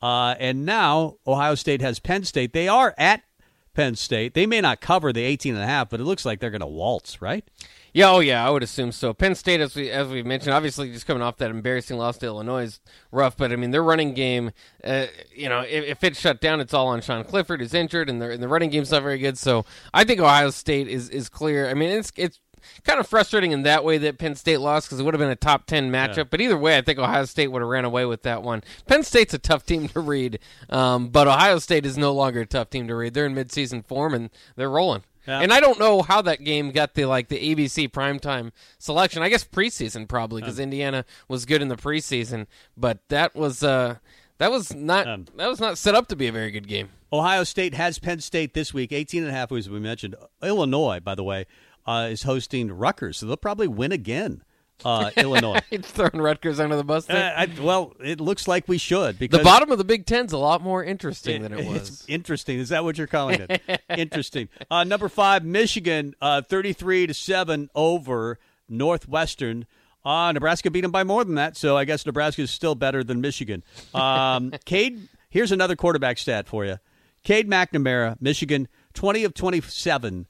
Uh, 0.01 0.33
and 0.39 0.65
now 0.65 1.17
Ohio 1.27 1.53
State 1.53 1.81
has 1.81 1.99
Penn 1.99 2.23
State. 2.23 2.53
They 2.53 2.67
are 2.67 2.95
at 2.97 3.21
Penn 3.75 3.93
State. 3.95 4.33
They 4.33 4.47
may 4.47 4.61
not 4.61 4.81
cover 4.81 5.13
the 5.13 5.21
18 5.21 5.53
and 5.53 5.63
a 5.63 5.67
half, 5.67 5.89
but 5.89 5.99
it 5.99 6.03
looks 6.05 6.25
like 6.25 6.39
they're 6.39 6.49
going 6.49 6.61
to 6.61 6.67
waltz, 6.67 7.21
right? 7.21 7.45
Yeah, 7.95 8.11
oh 8.11 8.19
yeah, 8.19 8.45
I 8.45 8.49
would 8.49 8.61
assume 8.61 8.91
so. 8.91 9.13
Penn 9.13 9.35
State, 9.35 9.61
as 9.61 9.73
we 9.73 9.89
as 9.89 10.09
we 10.09 10.21
mentioned, 10.21 10.53
obviously 10.53 10.91
just 10.91 11.07
coming 11.07 11.23
off 11.23 11.37
that 11.37 11.49
embarrassing 11.49 11.97
loss 11.97 12.17
to 12.17 12.25
Illinois 12.25 12.63
is 12.63 12.81
rough. 13.09 13.37
But 13.37 13.53
I 13.53 13.55
mean, 13.55 13.71
their 13.71 13.81
running 13.81 14.13
game, 14.13 14.51
uh, 14.83 15.05
you 15.33 15.47
know, 15.47 15.61
if, 15.61 15.85
if 15.85 16.03
it's 16.03 16.19
shut 16.19 16.41
down, 16.41 16.59
it's 16.59 16.73
all 16.73 16.87
on 16.87 16.99
Sean 16.99 17.23
Clifford, 17.23 17.61
who's 17.61 17.73
injured, 17.73 18.09
and, 18.09 18.21
their 18.21 18.31
and 18.31 18.43
the 18.43 18.49
running 18.49 18.69
game's 18.69 18.91
not 18.91 19.01
very 19.01 19.17
good. 19.17 19.37
So 19.37 19.63
I 19.93 20.03
think 20.03 20.19
Ohio 20.19 20.49
State 20.49 20.89
is 20.89 21.09
is 21.09 21.29
clear. 21.29 21.69
I 21.69 21.73
mean, 21.73 21.89
it's 21.89 22.11
it's 22.17 22.41
kind 22.83 22.99
of 22.99 23.07
frustrating 23.07 23.53
in 23.53 23.63
that 23.63 23.85
way 23.85 23.97
that 23.97 24.17
Penn 24.17 24.35
State 24.35 24.57
lost 24.57 24.89
because 24.89 24.99
it 24.99 25.03
would 25.03 25.13
have 25.13 25.21
been 25.21 25.29
a 25.29 25.35
top 25.37 25.65
ten 25.65 25.89
matchup. 25.89 26.29
But 26.29 26.41
either 26.41 26.57
way, 26.57 26.77
I 26.77 26.81
think 26.81 26.99
Ohio 26.99 27.23
State 27.23 27.47
would 27.47 27.61
have 27.61 27.69
ran 27.69 27.85
away 27.85 28.05
with 28.05 28.23
that 28.23 28.43
one. 28.43 28.61
Penn 28.87 29.03
State's 29.03 29.33
a 29.33 29.39
tough 29.39 29.65
team 29.65 29.87
to 29.87 30.01
read, 30.01 30.39
um, 30.69 31.07
but 31.07 31.29
Ohio 31.29 31.59
State 31.59 31.85
is 31.85 31.97
no 31.97 32.11
longer 32.11 32.41
a 32.41 32.45
tough 32.45 32.71
team 32.71 32.89
to 32.89 32.95
read. 32.95 33.13
They're 33.13 33.25
in 33.25 33.35
midseason 33.35 33.85
form 33.85 34.13
and 34.13 34.31
they're 34.57 34.69
rolling. 34.69 35.03
Yeah. 35.27 35.39
And 35.39 35.51
I 35.51 35.59
don't 35.59 35.79
know 35.79 36.01
how 36.01 36.21
that 36.21 36.43
game 36.43 36.71
got 36.71 36.93
the 36.93 37.05
like 37.05 37.29
the 37.29 37.55
ABC 37.55 37.89
primetime 37.89 38.51
selection. 38.77 39.23
I 39.23 39.29
guess 39.29 39.43
preseason 39.43 40.07
probably 40.07 40.41
because 40.41 40.59
Indiana 40.59 41.05
was 41.27 41.45
good 41.45 41.61
in 41.61 41.67
the 41.67 41.75
preseason, 41.75 42.47
but 42.77 42.99
that 43.09 43.35
was 43.35 43.63
uh 43.63 43.95
that 44.37 44.51
was 44.51 44.73
not 44.73 45.07
Um, 45.07 45.25
that 45.35 45.47
was 45.47 45.59
not 45.59 45.77
set 45.77 45.95
up 45.95 46.07
to 46.09 46.15
be 46.15 46.27
a 46.27 46.31
very 46.31 46.51
good 46.51 46.67
game. 46.67 46.89
Ohio 47.11 47.43
State 47.43 47.73
has 47.75 47.99
Penn 47.99 48.19
State 48.19 48.53
this 48.53 48.73
week, 48.73 48.91
18 48.91 49.23
and 49.23 49.31
a 49.31 49.33
half, 49.33 49.51
as 49.51 49.69
we 49.69 49.79
mentioned. 49.79 50.15
Illinois, 50.43 50.99
by 50.99 51.15
the 51.15 51.23
way, 51.23 51.45
uh, 51.85 52.07
is 52.11 52.23
hosting 52.23 52.71
Rutgers, 52.71 53.17
so 53.17 53.25
they'll 53.25 53.37
probably 53.37 53.67
win 53.67 53.91
again. 53.91 54.43
Uh, 54.83 55.09
Illinois. 55.17 55.59
It's 55.71 55.89
throwing 55.89 56.21
Rutgers 56.21 56.59
under 56.59 56.75
the 56.75 56.83
bus. 56.83 57.09
Uh, 57.09 57.33
I, 57.35 57.47
well, 57.61 57.93
it 58.03 58.19
looks 58.19 58.47
like 58.47 58.67
we 58.67 58.77
should 58.77 59.17
because 59.17 59.39
the 59.39 59.43
bottom 59.43 59.71
of 59.71 59.77
the 59.77 59.83
Big 59.83 60.05
Ten's 60.05 60.33
a 60.33 60.37
lot 60.37 60.61
more 60.61 60.83
interesting 60.83 61.41
than 61.43 61.53
it 61.53 61.59
It's 61.61 61.69
was. 61.69 62.05
interesting. 62.07 62.59
Is 62.59 62.69
that 62.69 62.83
what 62.83 62.97
you're 62.97 63.07
calling 63.07 63.45
it? 63.47 63.81
interesting. 63.89 64.49
Uh, 64.69 64.83
number 64.83 65.07
five, 65.09 65.43
Michigan, 65.45 66.13
uh, 66.21 66.41
33 66.41 67.07
to 67.07 67.13
seven 67.13 67.69
over 67.73 68.37
Northwestern. 68.67 69.65
Uh, 70.03 70.31
Nebraska 70.33 70.69
beat 70.69 70.81
them 70.81 70.91
by 70.91 71.03
more 71.03 71.23
than 71.23 71.35
that, 71.35 71.57
so 71.57 71.75
I 71.77 71.85
guess 71.85 72.05
Nebraska 72.05 72.43
is 72.43 72.51
still 72.51 72.75
better 72.75 73.03
than 73.03 73.21
Michigan. 73.21 73.63
Um, 73.93 74.51
Cade, 74.65 75.07
here's 75.29 75.51
another 75.51 75.75
quarterback 75.75 76.17
stat 76.19 76.47
for 76.47 76.63
you. 76.65 76.77
Cade 77.23 77.49
McNamara, 77.49 78.15
Michigan, 78.21 78.67
20 78.93 79.23
of 79.23 79.33
27, 79.33 80.27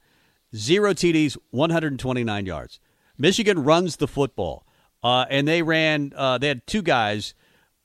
zero 0.54 0.94
TDs, 0.94 1.36
129 1.50 2.46
yards. 2.46 2.80
Michigan 3.18 3.64
runs 3.64 3.96
the 3.96 4.08
football, 4.08 4.66
uh, 5.02 5.26
and 5.30 5.46
they 5.46 5.62
ran. 5.62 6.12
Uh, 6.16 6.38
they 6.38 6.48
had 6.48 6.66
two 6.66 6.82
guys, 6.82 7.34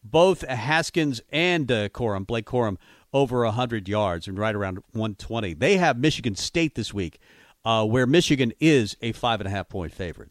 both 0.03 0.41
Haskins 0.47 1.21
and 1.31 1.71
uh, 1.71 1.89
Corum, 1.89 2.25
Blake 2.25 2.45
Corum, 2.45 2.77
over 3.13 3.43
100 3.43 3.87
yards 3.87 4.27
and 4.27 4.37
right 4.37 4.55
around 4.55 4.77
120. 4.91 5.53
They 5.55 5.77
have 5.77 5.97
Michigan 5.97 6.35
State 6.35 6.75
this 6.75 6.93
week, 6.93 7.19
uh, 7.65 7.85
where 7.85 8.05
Michigan 8.07 8.53
is 8.59 8.95
a 9.01 9.11
five 9.11 9.39
and 9.39 9.47
a 9.47 9.51
half 9.51 9.69
point 9.69 9.93
favorite. 9.93 10.29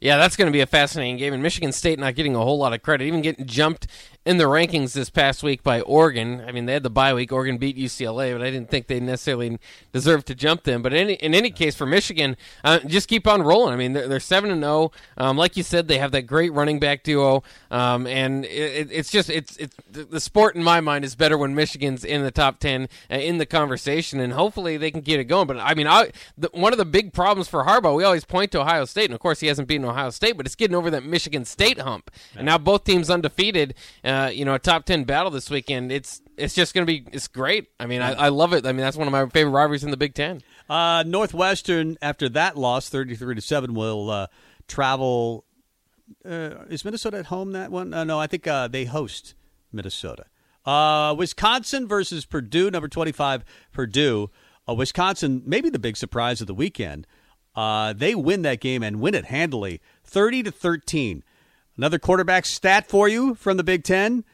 Yeah, 0.00 0.16
that's 0.16 0.34
going 0.34 0.46
to 0.46 0.52
be 0.52 0.60
a 0.60 0.66
fascinating 0.66 1.16
game. 1.16 1.32
And 1.32 1.40
Michigan 1.44 1.70
State 1.70 1.96
not 2.00 2.16
getting 2.16 2.34
a 2.34 2.40
whole 2.40 2.58
lot 2.58 2.72
of 2.72 2.82
credit, 2.82 3.04
even 3.04 3.22
getting 3.22 3.46
jumped 3.46 3.86
in 4.24 4.36
the 4.36 4.44
rankings 4.44 4.92
this 4.92 5.10
past 5.10 5.42
week 5.42 5.64
by 5.64 5.80
Oregon. 5.80 6.44
I 6.46 6.52
mean, 6.52 6.66
they 6.66 6.74
had 6.74 6.84
the 6.84 6.90
bye 6.90 7.12
week. 7.12 7.32
Oregon 7.32 7.58
beat 7.58 7.76
UCLA, 7.76 8.32
but 8.32 8.42
I 8.42 8.50
didn't 8.50 8.70
think 8.70 8.86
they 8.86 9.00
necessarily 9.00 9.58
deserved 9.92 10.26
to 10.28 10.34
jump 10.36 10.62
them. 10.62 10.80
But 10.80 10.92
in 10.92 11.00
any, 11.00 11.14
in 11.14 11.34
any 11.34 11.50
case, 11.50 11.74
for 11.74 11.86
Michigan, 11.86 12.36
uh, 12.62 12.78
just 12.80 13.08
keep 13.08 13.26
on 13.26 13.42
rolling. 13.42 13.74
I 13.74 13.76
mean, 13.76 13.94
they're, 13.94 14.06
they're 14.06 14.20
7 14.20 14.50
and 14.50 14.62
0. 14.62 14.92
Um, 15.16 15.36
like 15.36 15.56
you 15.56 15.64
said, 15.64 15.88
they 15.88 15.98
have 15.98 16.12
that 16.12 16.22
great 16.22 16.52
running 16.52 16.78
back 16.78 17.02
duo. 17.02 17.42
Um, 17.72 18.06
and 18.06 18.44
it, 18.44 18.92
it's 18.92 19.10
just, 19.10 19.28
it's, 19.28 19.56
it's 19.56 19.76
the 19.90 20.20
sport 20.20 20.54
in 20.54 20.62
my 20.62 20.80
mind 20.80 21.04
is 21.04 21.16
better 21.16 21.36
when 21.36 21.54
Michigan's 21.56 22.04
in 22.04 22.22
the 22.22 22.30
top 22.30 22.60
10 22.60 22.88
uh, 23.10 23.16
in 23.16 23.38
the 23.38 23.46
conversation. 23.46 24.20
And 24.20 24.34
hopefully 24.34 24.76
they 24.76 24.92
can 24.92 25.00
get 25.00 25.18
it 25.18 25.24
going. 25.24 25.48
But 25.48 25.58
I 25.58 25.74
mean, 25.74 25.88
I, 25.88 26.12
the, 26.38 26.48
one 26.52 26.72
of 26.72 26.78
the 26.78 26.84
big 26.84 27.12
problems 27.12 27.48
for 27.48 27.64
Harbaugh, 27.64 27.96
we 27.96 28.04
always 28.04 28.24
point 28.24 28.52
to 28.52 28.60
Ohio 28.60 28.84
State. 28.84 29.06
And 29.06 29.14
of 29.14 29.20
course, 29.20 29.40
he 29.40 29.48
hasn't 29.48 29.66
beaten 29.66 29.84
Ohio 29.84 30.10
State, 30.10 30.36
but 30.36 30.46
it's 30.46 30.54
getting 30.54 30.76
over 30.76 30.90
that 30.90 31.04
Michigan 31.04 31.44
State 31.44 31.80
hump. 31.80 32.08
And 32.36 32.46
now 32.46 32.58
both 32.58 32.84
teams 32.84 33.10
undefeated. 33.10 33.74
Uh, 34.04 34.11
you 34.32 34.44
know, 34.44 34.54
a 34.54 34.58
top 34.58 34.84
ten 34.84 35.04
battle 35.04 35.30
this 35.30 35.50
weekend. 35.50 35.92
It's 35.92 36.22
it's 36.36 36.54
just 36.54 36.74
going 36.74 36.86
to 36.86 36.92
be 36.92 37.06
it's 37.12 37.28
great. 37.28 37.68
I 37.78 37.86
mean, 37.86 38.02
I, 38.02 38.12
I 38.12 38.28
love 38.28 38.52
it. 38.52 38.66
I 38.66 38.72
mean, 38.72 38.80
that's 38.80 38.96
one 38.96 39.06
of 39.06 39.12
my 39.12 39.26
favorite 39.26 39.52
rivalries 39.52 39.84
in 39.84 39.90
the 39.90 39.96
Big 39.96 40.14
Ten. 40.14 40.42
Uh, 40.68 41.04
Northwestern, 41.06 41.98
after 42.00 42.28
that 42.30 42.56
loss, 42.56 42.88
thirty-three 42.88 43.34
to 43.34 43.40
seven, 43.40 43.74
will 43.74 44.10
uh, 44.10 44.26
travel. 44.68 45.44
Uh, 46.24 46.64
is 46.68 46.84
Minnesota 46.84 47.18
at 47.18 47.26
home 47.26 47.52
that 47.52 47.70
one? 47.70 47.94
Uh, 47.94 48.04
no, 48.04 48.18
I 48.18 48.26
think 48.26 48.46
uh, 48.46 48.68
they 48.68 48.84
host 48.84 49.34
Minnesota. 49.72 50.26
Uh, 50.64 51.14
Wisconsin 51.16 51.88
versus 51.88 52.24
Purdue, 52.24 52.70
number 52.70 52.88
twenty-five, 52.88 53.44
Purdue. 53.72 54.30
Uh, 54.68 54.74
Wisconsin, 54.74 55.42
maybe 55.44 55.68
the 55.70 55.78
big 55.78 55.96
surprise 55.96 56.40
of 56.40 56.46
the 56.46 56.54
weekend. 56.54 57.06
Uh, 57.54 57.92
they 57.92 58.14
win 58.14 58.42
that 58.42 58.60
game 58.60 58.82
and 58.82 59.00
win 59.00 59.14
it 59.14 59.26
handily, 59.26 59.80
thirty 60.04 60.42
to 60.42 60.50
thirteen. 60.50 61.22
Another 61.76 61.98
quarterback 61.98 62.44
stat 62.44 62.88
for 62.88 63.08
you 63.08 63.34
from 63.34 63.56
the 63.56 63.64
Big 63.64 63.82
Ten. 63.82 64.24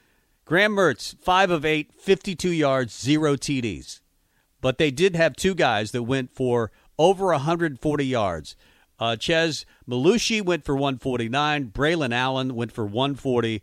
Graham 0.45 0.73
Mertz, 0.73 1.14
5 1.21 1.50
of 1.50 1.64
8, 1.64 1.92
52 1.95 2.50
yards, 2.50 2.99
zero 2.99 3.37
TDs. 3.37 4.00
But 4.61 4.78
they 4.78 4.90
did 4.90 5.14
have 5.14 5.37
two 5.37 5.54
guys 5.54 5.92
that 5.92 6.02
went 6.02 6.35
for 6.35 6.73
over 6.99 7.26
140 7.26 8.07
yards. 8.07 8.57
Uh, 8.99 9.14
Chez 9.16 9.64
Mellusi 9.88 10.42
went 10.42 10.64
for 10.64 10.75
149. 10.75 11.71
Braelon 11.71 12.12
Allen 12.12 12.54
went 12.54 12.73
for 12.73 12.85
140. 12.85 13.62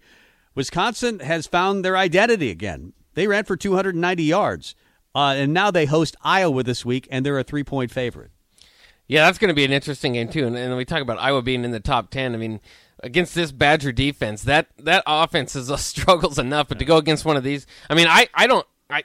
Wisconsin 0.54 1.20
has 1.20 1.48
found 1.48 1.84
their 1.84 1.98
identity 1.98 2.50
again. 2.50 2.94
They 3.16 3.28
ran 3.28 3.44
for 3.44 3.58
290 3.58 4.24
yards. 4.24 4.76
Uh, 5.14 5.34
and 5.38 5.54
now 5.54 5.72
they 5.72 5.86
host 5.86 6.16
Iowa 6.22 6.64
this 6.64 6.86
week, 6.86 7.08
and 7.12 7.26
they're 7.26 7.40
a 7.40 7.44
three 7.44 7.64
point 7.64 7.92
favorite. 7.92 8.32
Yeah, 9.08 9.26
that's 9.26 9.38
going 9.38 9.50
to 9.50 9.56
be 9.56 9.66
an 9.66 9.72
interesting 9.72 10.14
game, 10.14 10.30
too. 10.30 10.48
And, 10.48 10.56
and 10.56 10.76
we 10.76 10.86
talk 10.86 11.02
about 11.02 11.20
Iowa 11.20 11.42
being 11.42 11.64
in 11.64 11.72
the 11.72 11.80
top 11.80 12.10
10. 12.10 12.34
I 12.34 12.38
mean, 12.38 12.60
against 13.02 13.36
this 13.36 13.52
Badger 13.52 13.92
defense, 13.92 14.44
that 14.44 14.68
that 14.78 15.04
offense 15.06 15.56
is 15.56 15.70
a 15.70 15.78
struggles 15.78 16.40
enough, 16.40 16.68
but 16.68 16.80
to 16.80 16.86
go 16.86 16.98
against 16.98 17.26
one 17.26 17.38
of 17.38 17.44
these, 17.44 17.68
I 17.90 17.96
mean, 17.96 18.08
I 18.08 18.28
I 18.34 18.48
don't 18.48 18.66
I. 18.90 19.04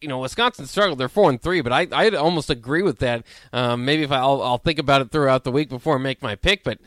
You 0.00 0.08
know, 0.08 0.18
Wisconsin 0.18 0.66
struggled. 0.66 0.98
They're 0.98 1.08
four 1.08 1.30
and 1.30 1.40
three, 1.40 1.60
but 1.60 1.72
I 1.72 1.86
I 1.92 2.10
almost 2.10 2.50
agree 2.50 2.82
with 2.82 2.98
that. 2.98 3.24
Um, 3.52 3.84
maybe 3.84 4.02
if 4.02 4.10
I, 4.10 4.18
I'll 4.18 4.42
I'll 4.42 4.58
think 4.58 4.80
about 4.80 5.00
it 5.00 5.12
throughout 5.12 5.44
the 5.44 5.52
week 5.52 5.68
before 5.68 5.94
I 5.94 5.98
make 5.98 6.20
my 6.20 6.34
pick, 6.34 6.64
but 6.64 6.80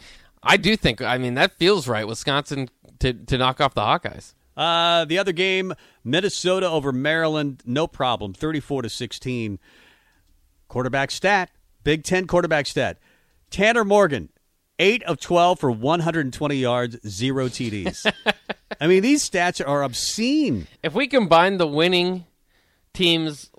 I 0.43 0.57
do 0.57 0.75
think 0.75 1.01
I 1.01 1.17
mean 1.17 1.35
that 1.35 1.53
feels 1.53 1.87
right. 1.87 2.05
Wisconsin 2.05 2.67
to 2.99 3.13
to 3.13 3.37
knock 3.37 3.61
off 3.61 3.73
the 3.73 3.81
Hawkeyes. 3.81 4.33
Uh, 4.57 5.05
the 5.05 5.17
other 5.17 5.31
game, 5.31 5.73
Minnesota 6.03 6.69
over 6.69 6.91
Maryland, 6.91 7.61
no 7.65 7.87
problem, 7.87 8.33
thirty-four 8.33 8.81
to 8.81 8.89
sixteen. 8.89 9.59
Quarterback 10.67 11.11
stat, 11.11 11.51
Big 11.83 12.03
Ten 12.03 12.27
quarterback 12.27 12.65
stat. 12.65 12.97
Tanner 13.49 13.85
Morgan, 13.85 14.29
eight 14.79 15.03
of 15.03 15.19
twelve 15.19 15.59
for 15.59 15.69
one 15.71 15.99
hundred 16.01 16.25
and 16.25 16.33
twenty 16.33 16.57
yards, 16.57 16.97
zero 17.07 17.47
TDs. 17.47 18.11
I 18.81 18.87
mean, 18.87 19.01
these 19.03 19.27
stats 19.29 19.65
are 19.65 19.83
obscene. 19.83 20.67
If 20.83 20.93
we 20.93 21.07
combine 21.07 21.57
the 21.57 21.67
winning 21.67 22.25
teams 22.93 23.51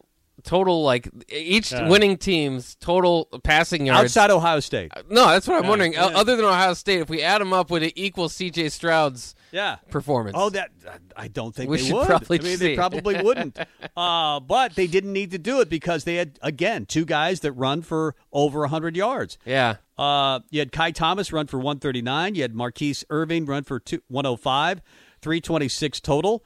total 0.42 0.82
like 0.82 1.08
each 1.28 1.73
winning 1.73 2.16
team's 2.16 2.75
total 2.76 3.26
passing 3.44 3.87
yards 3.87 4.16
Outside 4.16 4.30
Ohio 4.30 4.61
State, 4.61 4.92
uh, 4.96 5.02
No, 5.08 5.26
that's 5.26 5.46
what 5.49 5.62
I'm 5.62 5.68
wondering. 5.68 5.96
O- 5.96 6.08
Other 6.14 6.37
than 6.37 6.44
Ohio 6.44 6.75
State, 6.75 7.00
if 7.00 7.08
we 7.08 7.23
add 7.23 7.40
them 7.40 7.52
up, 7.52 7.70
would 7.70 7.82
it 7.82 7.92
equal 7.96 8.28
C.J. 8.28 8.68
Stroud's 8.70 9.35
yeah. 9.52 9.76
performance? 9.90 10.36
Oh, 10.38 10.50
that 10.50 10.70
I 11.16 11.28
don't 11.28 11.54
think 11.54 11.70
We 11.70 11.76
they 11.78 11.84
should 11.84 11.94
would. 11.94 12.06
probably 12.06 12.38
I 12.38 12.42
mean, 12.42 12.58
they 12.58 12.74
probably 12.76 13.22
wouldn't. 13.22 13.58
Uh, 13.96 14.40
but 14.40 14.74
they 14.74 14.86
didn't 14.86 15.12
need 15.12 15.30
to 15.32 15.38
do 15.38 15.60
it 15.60 15.68
because 15.68 16.04
they 16.04 16.16
had 16.16 16.38
again 16.42 16.86
two 16.86 17.04
guys 17.04 17.40
that 17.40 17.52
run 17.52 17.82
for 17.82 18.14
over 18.32 18.66
hundred 18.66 18.96
yards. 18.96 19.38
yeah. 19.44 19.76
Uh, 19.98 20.40
you 20.50 20.58
had 20.58 20.72
Ky 20.72 20.92
Thomas 20.92 21.32
run 21.32 21.46
for 21.46 21.56
139. 21.56 22.34
You 22.34 22.42
had 22.42 22.52
Mar'Keise 22.52 23.02
Irving 23.08 23.46
run 23.46 23.62
for 23.64 23.80
two, 23.80 24.02
105, 24.08 24.82
326 25.22 26.00
total. 26.00 26.44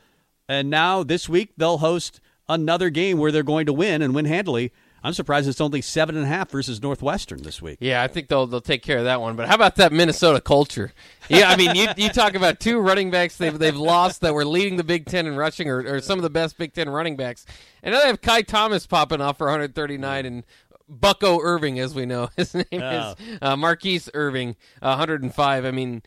And 0.49 0.71
now 0.71 1.02
this 1.02 1.28
week 1.28 1.52
they'll 1.57 1.78
host 1.78 2.21
another 2.49 2.90
game 2.90 3.19
where 3.19 3.33
they're 3.33 3.42
going 3.42 3.66
to 3.66 3.73
win 3.73 4.02
and 4.02 4.14
win 4.14 4.25
handily. 4.26 4.73
I'm 5.02 5.12
surprised 5.12 5.49
it's 5.49 5.61
only 5.61 5.80
seven 5.80 6.16
and 6.16 6.25
a 6.25 6.28
half 6.28 6.50
versus 6.50 6.83
Northwestern 6.83 7.42
this 7.42 7.62
week. 7.62 7.78
Yeah, 7.80 8.02
I 8.02 8.07
think 8.09 8.28
they'll 8.28 8.47
they'll 8.47 8.61
take 8.61 8.83
care 8.83 8.99
of 8.99 9.04
that 9.04 9.21
one. 9.21 9.37
But 9.37 9.49
how 9.49 9.54
about 9.54 9.76
that 9.76 9.92
Minnesota 9.92 10.40
culture? 10.40 10.92
Yeah, 11.28 11.49
I 11.49 11.57
mean, 11.57 11.75
you 11.75 11.88
you 11.97 12.09
talk 12.11 12.35
about 12.35 12.61
two 12.61 12.78
running 12.80 13.11
backs 13.11 13.37
they've 13.37 13.59
they've 13.59 13.76
lost 13.76 14.21
that 14.21 14.35
were 14.35 14.45
leading 14.45 14.76
the 14.76 14.85
Big 14.85 15.07
Ten 15.07 15.26
in 15.26 15.37
rushing, 15.37 15.69
or, 15.69 15.78
or 15.87 16.00
some 16.00 16.19
of 16.19 16.23
the 16.23 16.30
best 16.30 16.59
Big 16.59 16.73
Ten 16.75 16.88
running 16.90 17.16
backs, 17.16 17.47
and 17.83 17.95
now 17.95 18.00
they 18.00 18.07
have 18.09 18.21
Ky 18.21 18.42
Thomas 18.42 18.87
popping 18.87 19.21
off 19.21 19.38
for 19.38 19.47
139 19.47 20.26
and. 20.26 20.45
Bucko 20.92 21.38
Irving, 21.40 21.78
as 21.78 21.95
we 21.95 22.04
know, 22.04 22.30
his 22.37 22.52
name 22.52 22.64
Oh. 22.73 23.14
is 23.16 23.38
uh, 23.40 23.54
Mar'Keise 23.54 24.09
Irving, 24.12 24.57
105. 24.80 25.64
I 25.64 25.71
mean, 25.71 26.02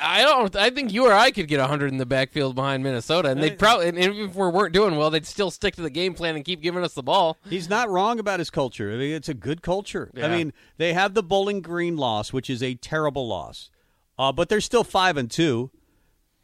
I 0.00 0.22
don't. 0.22 0.54
I 0.56 0.70
think 0.70 0.92
you 0.92 1.06
or 1.06 1.12
I 1.12 1.30
could 1.30 1.48
get 1.48 1.60
100 1.60 1.90
in 1.90 1.98
the 1.98 2.06
backfield 2.06 2.54
behind 2.54 2.82
Minnesota, 2.82 3.30
and 3.30 3.42
they 3.42 3.50
probably, 3.50 3.88
and 3.88 3.98
even 3.98 4.16
if 4.30 4.34
we 4.34 4.48
weren't 4.48 4.72
doing 4.74 4.96
well, 4.96 5.10
they'd 5.10 5.26
still 5.26 5.50
stick 5.50 5.76
to 5.76 5.82
the 5.82 5.90
game 5.90 6.14
plan 6.14 6.36
and 6.36 6.44
keep 6.44 6.60
giving 6.62 6.82
us 6.84 6.94
the 6.94 7.02
ball. 7.02 7.36
He's 7.48 7.68
not 7.68 7.88
wrong 7.90 8.18
about 8.18 8.38
his 8.38 8.50
culture. 8.50 8.92
I 8.92 8.96
mean, 8.96 9.12
it's 9.12 9.28
a 9.28 9.34
good 9.34 9.62
culture. 9.62 10.10
I 10.16 10.28
mean, 10.36 10.52
they 10.76 10.92
have 10.94 11.14
the 11.14 11.22
Bowling 11.22 11.60
Green 11.60 11.96
loss, 11.96 12.32
which 12.32 12.48
is 12.50 12.62
a 12.62 12.74
terrible 12.74 13.26
loss, 13.28 13.70
uh, 14.18 14.32
but 14.32 14.48
they're 14.48 14.60
still 14.60 14.84
five 14.84 15.16
and 15.16 15.30
two, 15.30 15.70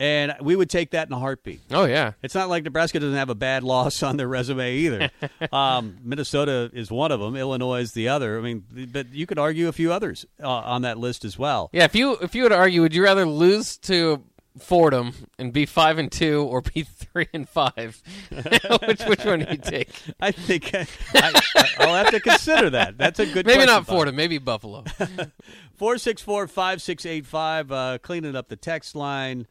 and 0.00 0.34
we 0.40 0.56
would 0.56 0.68
take 0.68 0.90
that 0.90 1.08
in 1.08 1.12
a 1.12 1.18
heartbeat. 1.18 1.60
Oh 1.70 1.84
yeah, 1.84 2.12
It's 2.22 2.34
not 2.34 2.48
like 2.48 2.64
Nebraska 2.64 2.98
doesn't 3.00 3.16
have 3.16 3.30
a 3.30 3.34
bad 3.34 3.62
loss 3.62 4.02
on 4.02 4.16
their 4.16 4.28
resume 4.28 4.74
either. 4.76 5.10
um, 5.52 5.98
Minnesota 6.02 6.70
is 6.72 6.90
one 6.90 7.12
of 7.12 7.20
them. 7.20 7.36
Illinois 7.36 7.80
is 7.80 7.92
the 7.92 8.08
other. 8.08 8.38
I 8.38 8.42
mean, 8.42 8.64
but 8.92 9.12
you 9.12 9.26
could 9.26 9.38
argue 9.38 9.68
a 9.68 9.72
few 9.72 9.92
others 9.92 10.26
uh, 10.42 10.48
on 10.48 10.82
that 10.82 10.98
list 10.98 11.24
as 11.24 11.38
well. 11.38 11.70
Yeah, 11.72 11.84
if 11.84 11.94
you 11.94 12.16
if 12.16 12.34
you 12.34 12.42
would 12.42 12.52
argue, 12.52 12.82
would 12.82 12.94
you 12.94 13.04
rather 13.04 13.26
lose 13.26 13.76
to 13.78 14.22
Fordham 14.58 15.14
and 15.38 15.52
be 15.52 15.66
five 15.66 15.98
and 15.98 16.10
two, 16.10 16.42
or 16.42 16.60
be 16.60 16.82
three 16.82 17.28
and 17.32 17.48
five? 17.48 18.02
which 18.86 19.02
which 19.04 19.24
one 19.24 19.40
do 19.40 19.46
you 19.50 19.58
take? 19.58 19.90
I 20.20 20.32
think 20.32 20.74
I, 20.74 20.86
I, 21.14 21.42
I'll 21.78 22.04
have 22.04 22.10
to 22.10 22.20
consider 22.20 22.70
that. 22.70 22.98
That's 22.98 23.20
a 23.20 23.26
good. 23.26 23.46
Maybe 23.46 23.58
question, 23.58 23.74
not. 23.74 23.86
Fordham, 23.86 24.16
maybe 24.16 24.38
Buffalo. 24.38 24.84
Four 25.76 25.98
six 25.98 26.20
four 26.22 26.46
five 26.48 26.82
six 26.82 27.06
eight 27.06 27.26
five. 27.26 27.70
Uh, 27.70 27.98
cleaning 27.98 28.36
up 28.36 28.48
the 28.48 28.56
text 28.56 28.94
line. 28.94 29.46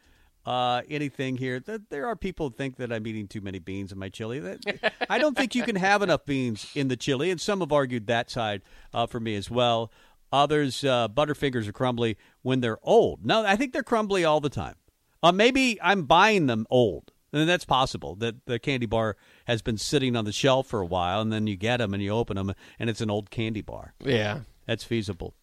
Uh, 0.45 0.81
anything 0.89 1.38
here? 1.38 1.59
Th- 1.59 1.79
There 1.89 2.07
are 2.07 2.15
people 2.15 2.50
who 2.50 2.55
think 2.55 2.75
that 2.77 2.91
I'm 2.91 3.07
eating 3.07 3.27
too 3.27 3.41
many 3.41 3.59
beans 3.59 3.91
in 3.91 3.97
my 4.00 4.09
chili. 4.09 4.39
That, 4.39 4.93
I 5.09 5.17
don't 5.17 5.38
think 5.38 5.55
you 5.55 5.63
can 5.63 5.75
have 5.77 6.01
enough 6.01 6.25
beans 6.25 6.67
in 6.75 6.89
the 6.89 6.97
chili, 6.97 7.31
and 7.31 7.39
some 7.39 7.62
have 7.62 7.71
argued 7.71 8.07
that 8.07 8.29
side 8.29 8.62
uh, 8.93 9.05
for 9.07 9.19
me 9.19 9.35
as 9.35 9.50
well. 9.50 9.91
Others, 10.31 10.83
uh, 10.83 11.07
Butterfingers 11.09 11.67
are 11.67 11.71
crumbly 11.73 12.17
when 12.41 12.59
they're 12.59 12.79
old. 12.83 13.25
No, 13.25 13.45
I 13.45 13.55
think 13.55 13.71
they're 13.71 13.83
crumbly 13.83 14.25
all 14.25 14.39
the 14.41 14.50
time. 14.50 14.75
Uh, 15.21 15.31
maybe 15.31 15.79
I'm 15.81 16.03
buying 16.03 16.47
them 16.47 16.65
old. 16.69 17.12
And 17.31 17.50
that's 17.50 17.65
possible 17.65 18.13
that 18.17 18.45
the 18.45 18.59
candy 18.59 18.85
bar 18.85 19.17
has 19.45 19.63
been 19.63 19.77
sitting 19.77 20.15
on 20.15 20.23
the 20.25 20.31
shelf 20.31 20.67
for 20.67 20.81
a 20.81 20.85
while, 20.85 21.19
and 21.21 21.31
then 21.33 21.47
you 21.47 21.55
get 21.55 21.77
them 21.77 21.93
and 21.95 22.03
you 22.03 22.12
open 22.12 22.35
them, 22.35 22.53
and 22.77 22.89
it's 22.91 23.01
an 23.01 23.09
old 23.09 23.29
candy 23.31 23.62
bar. 23.62 23.93
yeah. 24.03 24.41
That's 24.67 24.83
feasible. 24.83 25.33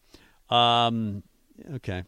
Um, 0.49 1.23
okay. 1.75 2.05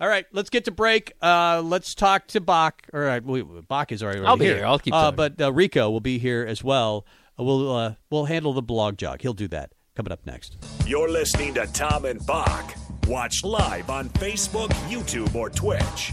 All 0.00 0.08
right, 0.08 0.26
let's 0.32 0.48
get 0.50 0.64
to 0.66 0.70
break. 0.70 1.12
Uh, 1.20 1.60
let's 1.64 1.94
talk 1.94 2.28
to 2.28 2.40
Bock. 2.40 2.82
All 2.94 3.00
right, 3.00 3.22
we, 3.24 3.42
Bock 3.42 3.90
is 3.92 4.02
already, 4.02 4.20
I'll 4.20 4.36
be 4.36 4.44
here. 4.46 4.56
here. 4.58 4.66
I'll 4.66 4.78
keep 4.78 4.94
Uh, 4.94 5.10
talking. 5.10 5.16
but 5.16 5.40
uh, 5.44 5.52
Rico 5.52 5.90
will 5.90 6.00
be 6.00 6.18
here 6.18 6.46
as 6.48 6.62
well. 6.62 7.04
Uh, 7.38 7.44
we'll 7.44 7.74
uh, 7.76 7.94
we'll 8.10 8.26
handle 8.26 8.52
the 8.52 8.62
blog 8.62 8.96
jog. 8.96 9.22
He'll 9.22 9.34
do 9.34 9.48
that 9.48 9.72
coming 9.96 10.12
up 10.12 10.24
next. 10.24 10.56
You're 10.86 11.08
listening 11.10 11.54
to 11.54 11.66
Tom 11.66 12.04
and 12.04 12.24
Bock. 12.26 12.74
Watch 13.08 13.42
live 13.42 13.90
on 13.90 14.08
Facebook, 14.10 14.68
YouTube, 14.88 15.34
or 15.34 15.50
Twitch. 15.50 16.12